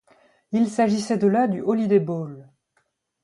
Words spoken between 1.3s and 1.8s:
du